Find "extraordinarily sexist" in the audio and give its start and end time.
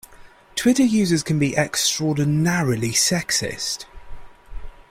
1.55-3.85